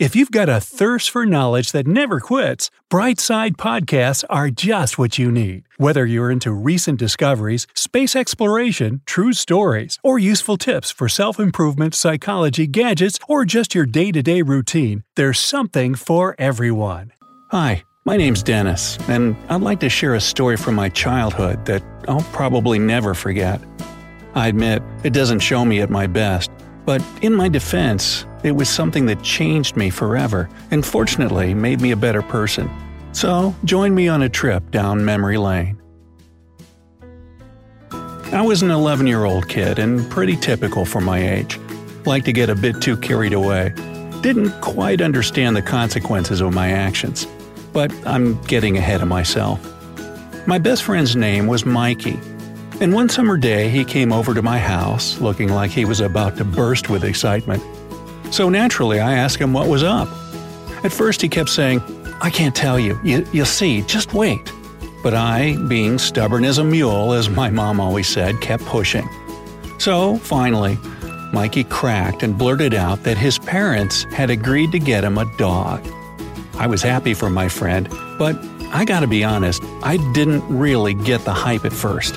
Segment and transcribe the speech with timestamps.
[0.00, 5.18] If you've got a thirst for knowledge that never quits, Brightside Podcasts are just what
[5.18, 5.64] you need.
[5.76, 11.94] Whether you're into recent discoveries, space exploration, true stories, or useful tips for self improvement,
[11.94, 17.12] psychology, gadgets, or just your day to day routine, there's something for everyone.
[17.50, 21.82] Hi, my name's Dennis, and I'd like to share a story from my childhood that
[22.08, 23.60] I'll probably never forget.
[24.34, 26.50] I admit, it doesn't show me at my best,
[26.86, 31.90] but in my defense, it was something that changed me forever and fortunately made me
[31.90, 32.70] a better person.
[33.12, 35.80] So, join me on a trip down memory lane.
[38.32, 41.58] I was an 11 year old kid and pretty typical for my age.
[42.06, 43.74] Liked to get a bit too carried away.
[44.20, 47.26] Didn't quite understand the consequences of my actions.
[47.72, 49.60] But I'm getting ahead of myself.
[50.46, 52.18] My best friend's name was Mikey.
[52.80, 56.36] And one summer day, he came over to my house looking like he was about
[56.38, 57.62] to burst with excitement.
[58.30, 60.08] So naturally, I asked him what was up.
[60.84, 61.82] At first, he kept saying,
[62.20, 62.98] I can't tell you.
[63.02, 63.26] you.
[63.32, 64.52] You'll see, just wait.
[65.02, 69.08] But I, being stubborn as a mule, as my mom always said, kept pushing.
[69.78, 70.78] So, finally,
[71.32, 75.86] Mikey cracked and blurted out that his parents had agreed to get him a dog.
[76.54, 78.36] I was happy for my friend, but
[78.72, 82.14] I gotta be honest, I didn't really get the hype at first.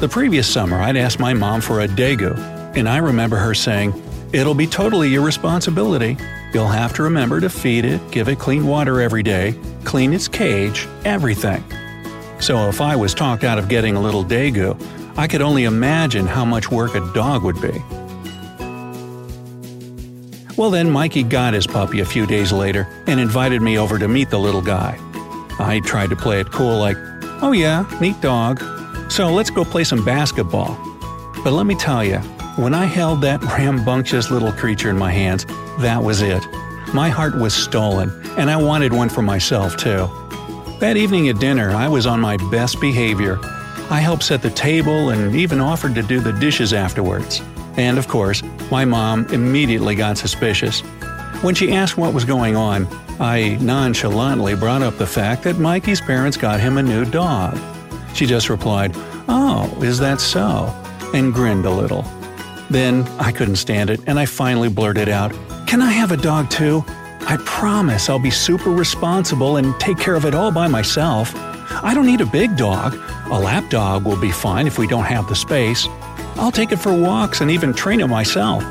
[0.00, 2.36] The previous summer, I'd asked my mom for a degu,
[2.76, 3.92] and I remember her saying,
[4.34, 6.16] It'll be totally your responsibility.
[6.52, 9.54] You'll have to remember to feed it, give it clean water every day,
[9.84, 11.62] clean its cage, everything.
[12.40, 14.76] So if I was talked out of getting a little degu,
[15.16, 17.80] I could only imagine how much work a dog would be.
[20.56, 24.08] Well, then Mikey got his puppy a few days later and invited me over to
[24.08, 24.98] meet the little guy.
[25.60, 26.96] I tried to play it cool, like,
[27.40, 28.60] oh yeah, neat dog.
[29.12, 30.76] So let's go play some basketball.
[31.44, 32.20] But let me tell you,
[32.56, 35.44] when I held that rambunctious little creature in my hands,
[35.80, 36.42] that was it.
[36.92, 40.08] My heart was stolen, and I wanted one for myself, too.
[40.78, 43.38] That evening at dinner, I was on my best behavior.
[43.90, 47.42] I helped set the table and even offered to do the dishes afterwards.
[47.76, 50.80] And of course, my mom immediately got suspicious.
[51.42, 52.86] When she asked what was going on,
[53.20, 57.58] I nonchalantly brought up the fact that Mikey's parents got him a new dog.
[58.14, 58.92] She just replied,
[59.28, 60.72] Oh, is that so?
[61.14, 62.04] and grinned a little.
[62.70, 65.32] Then I couldn't stand it, and I finally blurted out,
[65.66, 66.84] Can I have a dog too?
[67.26, 71.32] I promise I'll be super responsible and take care of it all by myself.
[71.34, 72.94] I don't need a big dog.
[73.30, 75.88] A lap dog will be fine if we don't have the space.
[76.36, 78.62] I'll take it for walks and even train it myself.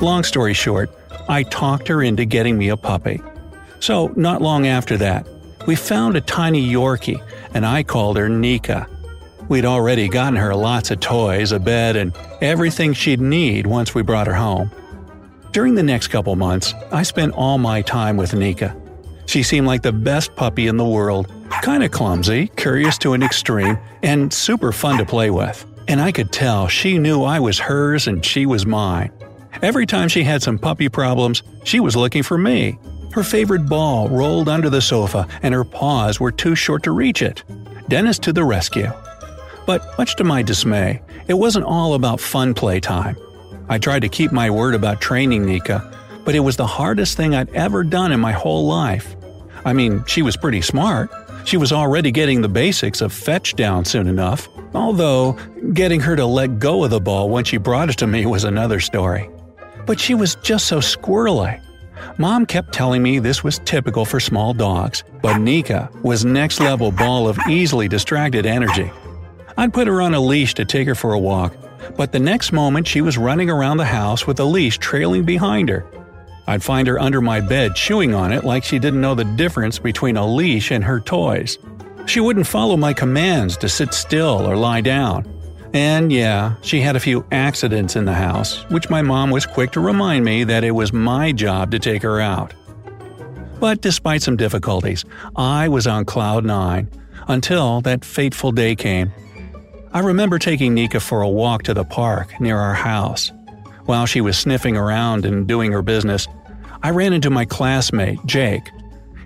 [0.00, 0.90] Long story short,
[1.28, 3.20] I talked her into getting me a puppy.
[3.80, 5.26] So, not long after that,
[5.66, 7.20] we found a tiny Yorkie,
[7.54, 8.86] and I called her Nika.
[9.48, 14.02] We'd already gotten her lots of toys, a bed, and everything she'd need once we
[14.02, 14.70] brought her home.
[15.52, 18.76] During the next couple months, I spent all my time with Nika.
[19.26, 23.78] She seemed like the best puppy in the world, kinda clumsy, curious to an extreme,
[24.02, 25.64] and super fun to play with.
[25.88, 29.12] And I could tell she knew I was hers and she was mine.
[29.62, 32.78] Every time she had some puppy problems, she was looking for me.
[33.12, 37.22] Her favorite ball rolled under the sofa and her paws were too short to reach
[37.22, 37.44] it.
[37.88, 38.92] Dennis to the rescue.
[39.66, 43.16] But much to my dismay, it wasn't all about fun playtime.
[43.68, 45.92] I tried to keep my word about training Nika,
[46.24, 49.16] but it was the hardest thing I'd ever done in my whole life.
[49.64, 51.10] I mean, she was pretty smart.
[51.44, 55.32] She was already getting the basics of fetch down soon enough, although
[55.72, 58.44] getting her to let go of the ball when she brought it to me was
[58.44, 59.28] another story.
[59.84, 61.60] But she was just so squirrely.
[62.18, 66.92] Mom kept telling me this was typical for small dogs, but Nika was next level
[66.92, 68.90] ball of easily distracted energy.
[69.56, 71.54] I'd put her on a leash to take her for a walk,
[71.96, 75.68] but the next moment she was running around the house with the leash trailing behind
[75.70, 75.86] her.
[76.46, 79.78] I'd find her under my bed chewing on it like she didn't know the difference
[79.78, 81.58] between a leash and her toys.
[82.06, 85.26] She wouldn't follow my commands to sit still or lie down.
[85.72, 89.72] And yeah, she had a few accidents in the house, which my mom was quick
[89.72, 92.54] to remind me that it was my job to take her out.
[93.58, 95.04] But despite some difficulties,
[95.34, 96.90] I was on cloud nine
[97.26, 99.12] until that fateful day came
[99.96, 103.32] I remember taking Nika for a walk to the park near our house.
[103.86, 106.28] While she was sniffing around and doing her business,
[106.82, 108.70] I ran into my classmate, Jake.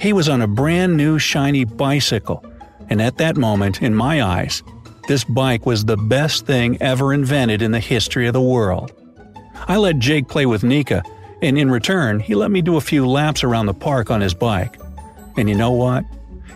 [0.00, 2.44] He was on a brand new shiny bicycle,
[2.90, 4.64] and at that moment, in my eyes,
[5.06, 8.92] this bike was the best thing ever invented in the history of the world.
[9.68, 11.04] I let Jake play with Nika,
[11.42, 14.34] and in return, he let me do a few laps around the park on his
[14.34, 14.80] bike.
[15.36, 16.04] And you know what?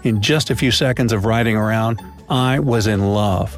[0.02, 3.56] In just a few seconds of riding around, I was in love.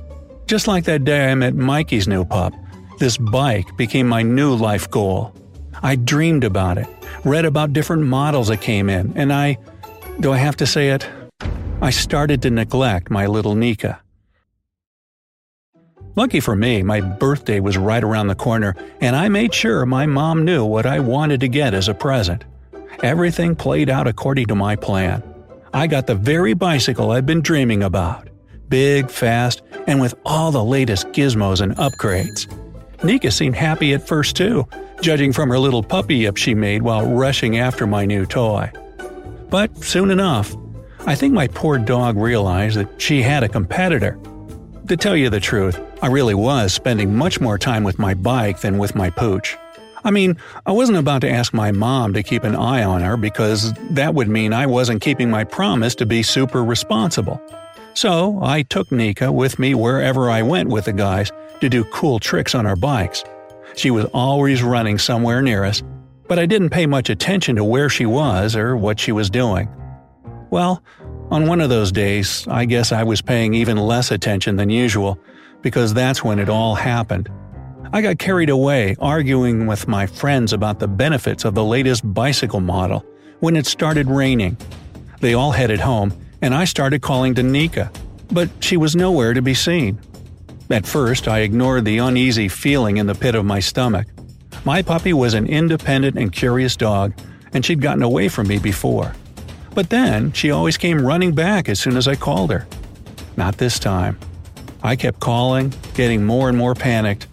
[0.52, 2.52] Just like that day I met Mikey's new pup,
[2.98, 5.34] this bike became my new life goal.
[5.82, 6.86] I dreamed about it,
[7.24, 9.56] read about different models that came in, and I.
[10.20, 11.08] Do I have to say it?
[11.80, 14.02] I started to neglect my little Nika.
[16.16, 20.04] Lucky for me, my birthday was right around the corner, and I made sure my
[20.04, 22.44] mom knew what I wanted to get as a present.
[23.02, 25.22] Everything played out according to my plan.
[25.72, 28.28] I got the very bicycle I'd been dreaming about
[28.72, 32.48] big, fast, and with all the latest gizmos and upgrades.
[33.04, 34.66] Nika seemed happy at first too,
[35.02, 38.72] judging from her little puppy yip she made while rushing after my new toy.
[39.50, 40.56] But soon enough,
[41.00, 44.18] I think my poor dog realized that she had a competitor.
[44.88, 48.62] To tell you the truth, I really was spending much more time with my bike
[48.62, 49.54] than with my pooch.
[50.02, 53.18] I mean, I wasn't about to ask my mom to keep an eye on her
[53.18, 57.38] because that would mean I wasn't keeping my promise to be super responsible.
[57.94, 61.30] So I took Nika with me wherever I went with the guys
[61.60, 63.22] to do cool tricks on our bikes.
[63.76, 65.82] She was always running somewhere near us,
[66.26, 69.68] but I didn't pay much attention to where she was or what she was doing.
[70.50, 70.82] Well,
[71.30, 75.18] on one of those days, I guess I was paying even less attention than usual
[75.62, 77.30] because that's when it all happened.
[77.92, 82.60] I got carried away arguing with my friends about the benefits of the latest bicycle
[82.60, 83.04] model
[83.40, 84.56] when it started raining.
[85.20, 86.12] They all headed home,
[86.42, 87.90] and I started calling to Nika,
[88.30, 89.98] but she was nowhere to be seen.
[90.68, 94.08] At first, I ignored the uneasy feeling in the pit of my stomach.
[94.64, 97.14] My puppy was an independent and curious dog,
[97.52, 99.14] and she'd gotten away from me before.
[99.74, 102.66] But then, she always came running back as soon as I called her.
[103.36, 104.18] Not this time.
[104.82, 107.28] I kept calling, getting more and more panicked.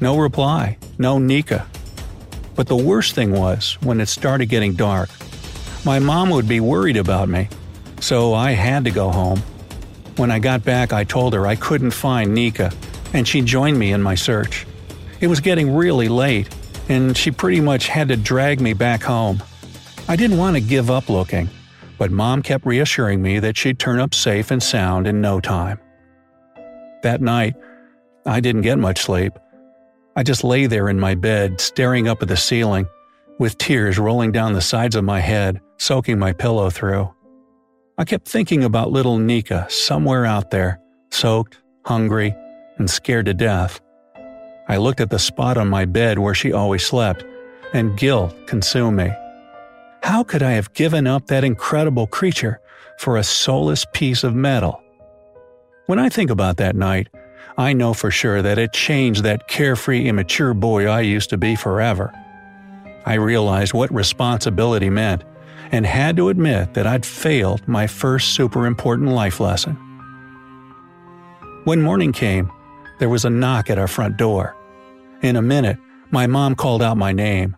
[0.00, 1.66] No reply, no Nika.
[2.54, 5.10] But the worst thing was when it started getting dark.
[5.84, 7.48] My mom would be worried about me,
[8.04, 9.38] so I had to go home.
[10.16, 12.70] When I got back, I told her I couldn't find Nika,
[13.14, 14.66] and she joined me in my search.
[15.20, 16.54] It was getting really late,
[16.90, 19.42] and she pretty much had to drag me back home.
[20.06, 21.48] I didn't want to give up looking,
[21.96, 25.80] but mom kept reassuring me that she'd turn up safe and sound in no time.
[27.02, 27.54] That night,
[28.26, 29.32] I didn't get much sleep.
[30.14, 32.86] I just lay there in my bed, staring up at the ceiling,
[33.38, 37.13] with tears rolling down the sides of my head, soaking my pillow through.
[37.96, 40.80] I kept thinking about little Nika somewhere out there,
[41.12, 42.34] soaked, hungry,
[42.76, 43.80] and scared to death.
[44.68, 47.24] I looked at the spot on my bed where she always slept,
[47.72, 49.12] and guilt consumed me.
[50.02, 52.60] How could I have given up that incredible creature
[52.98, 54.82] for a soulless piece of metal?
[55.86, 57.08] When I think about that night,
[57.56, 61.54] I know for sure that it changed that carefree, immature boy I used to be
[61.54, 62.12] forever.
[63.06, 65.22] I realized what responsibility meant
[65.74, 69.74] and had to admit that I'd failed my first super important life lesson.
[71.64, 72.48] When morning came,
[73.00, 74.54] there was a knock at our front door.
[75.22, 75.76] In a minute,
[76.12, 77.56] my mom called out my name.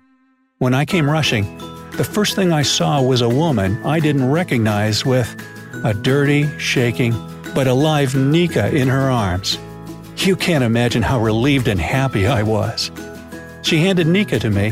[0.56, 1.58] When I came rushing,
[1.98, 5.28] the first thing I saw was a woman I didn't recognize with
[5.84, 7.12] a dirty, shaking,
[7.54, 9.58] but alive Nika in her arms.
[10.16, 12.90] You can't imagine how relieved and happy I was.
[13.60, 14.68] She handed Nika to me,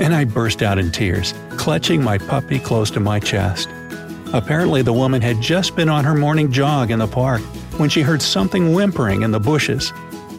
[0.00, 3.68] and I burst out in tears, clutching my puppy close to my chest.
[4.32, 7.42] Apparently, the woman had just been on her morning jog in the park
[7.76, 9.90] when she heard something whimpering in the bushes.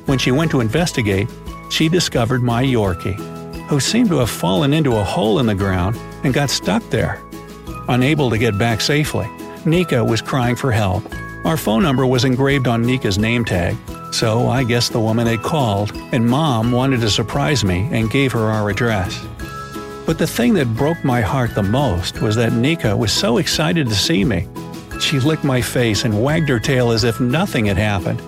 [0.08, 1.30] When she went to investigate,
[1.70, 3.20] she discovered my Yorkie,
[3.68, 7.22] who seemed to have fallen into a hole in the ground and got stuck there.
[7.88, 9.30] Unable to get back safely,
[9.64, 11.04] Nika was crying for help,
[11.46, 13.78] our phone number was engraved on Nika's name tag,
[14.12, 18.32] so I guess the woman had called, and mom wanted to surprise me and gave
[18.32, 19.24] her our address.
[20.12, 23.88] But the thing that broke my heart the most was that Nika was so excited
[23.88, 24.46] to see me.
[25.00, 28.20] She licked my face and wagged her tail as if nothing had happened.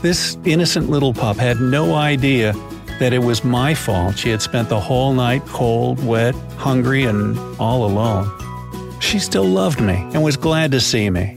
[0.00, 2.52] This innocent little pup had no idea
[3.00, 7.36] that it was my fault she had spent the whole night cold, wet, hungry, and
[7.58, 8.30] all alone.
[9.00, 11.36] She still loved me and was glad to see me.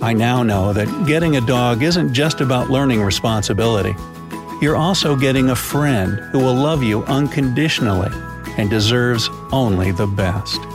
[0.00, 3.96] I now know that getting a dog isn't just about learning responsibility.
[4.62, 8.12] You're also getting a friend who will love you unconditionally
[8.58, 10.67] and deserves only the best.